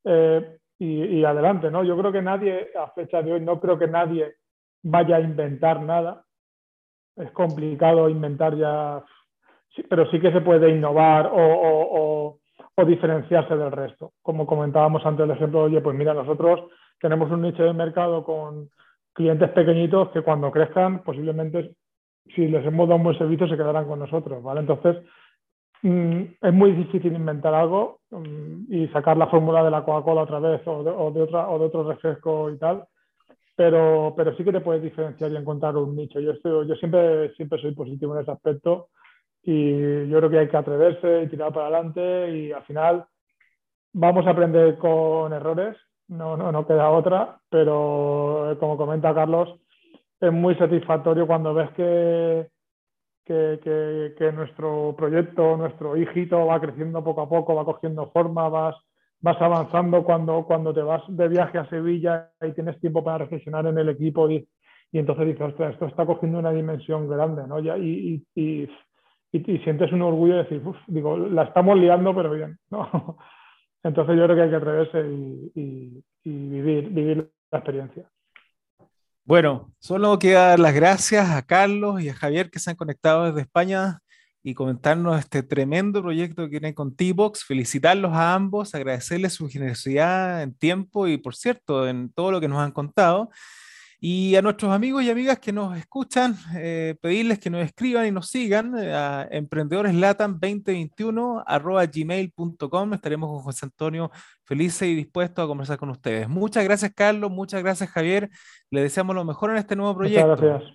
[0.05, 1.85] Eh, y, adelante, ¿no?
[1.85, 4.37] Yo creo que nadie, a fecha de hoy, no creo que nadie
[4.83, 6.25] vaya a inventar nada.
[7.17, 9.05] Es complicado inventar ya,
[9.91, 12.39] pero sí que se puede innovar o
[12.87, 14.13] diferenciarse del resto.
[14.23, 18.71] Como comentábamos antes el ejemplo, oye, pues mira, nosotros tenemos un nicho de mercado con
[19.13, 21.75] clientes pequeñitos que cuando crezcan, posiblemente,
[22.35, 24.61] si les hemos dado un buen servicio, se quedarán con nosotros, ¿vale?
[24.61, 24.97] Entonces,
[25.83, 30.61] es muy difícil inventar algo mm, y sacar la fórmula de la Coca-Cola otra vez
[30.67, 32.85] o de, o de, otra, o de otro refresco y tal,
[33.57, 36.21] pero, pero sí que te puedes diferenciar y encontrar un nicho.
[36.21, 38.89] Yo, estoy, yo siempre, siempre soy positivo en ese aspecto
[39.43, 43.05] y yo creo que hay que atreverse y tirar para adelante y al final
[43.93, 45.77] vamos a aprender con errores,
[46.09, 49.49] no, no, no queda otra, pero como comenta Carlos,
[50.21, 52.49] es muy satisfactorio cuando ves que,
[53.31, 58.77] que, nuestro proyecto, nuestro hijito va creciendo poco a poco, va cogiendo forma, vas,
[59.21, 63.79] vas avanzando cuando, te vas de viaje a Sevilla y tienes tiempo para reflexionar en
[63.79, 64.49] el equipo y,
[64.93, 67.61] entonces dices, ostras, esto está cogiendo una dimensión grande, ¿no?
[67.61, 68.69] Ya, y, y,
[69.31, 73.17] y, sientes un orgullo de decir, digo, la estamos liando, pero bien, ¿no?
[73.85, 75.01] Entonces yo creo que hay que atreverse
[75.55, 78.11] y, vivir, vivir la experiencia.
[79.31, 83.27] Bueno, solo queda dar las gracias a Carlos y a Javier que se han conectado
[83.27, 84.01] desde España
[84.43, 87.45] y comentarnos este tremendo proyecto que tienen con T-Box.
[87.45, 92.49] Felicitarlos a ambos, agradecerles su generosidad en tiempo y, por cierto, en todo lo que
[92.49, 93.31] nos han contado.
[94.03, 98.11] Y a nuestros amigos y amigas que nos escuchan, eh, pedirles que nos escriban y
[98.11, 102.95] nos sigan eh, a emprendedoreslatam2021 arroba gmail.com.
[102.95, 104.11] Estaremos con José Antonio
[104.45, 106.31] felices y dispuestos a conversar con ustedes.
[106.31, 107.31] Muchas gracias, Carlos.
[107.31, 108.31] Muchas gracias, Javier.
[108.71, 110.29] Le deseamos lo mejor en este nuevo proyecto.
[110.29, 110.73] Muchas gracias.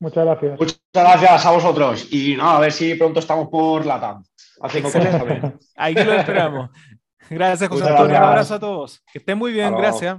[0.00, 0.58] Muchas gracias.
[0.58, 2.12] Muchas gracias a vosotros.
[2.12, 4.24] Y no, a ver si pronto estamos por Latam.
[5.76, 6.70] Ahí lo esperamos.
[7.30, 8.16] Gracias, José Antonio.
[8.16, 9.04] Un abrazo a todos.
[9.12, 9.72] Que estén muy bien.
[9.76, 10.18] Gracias.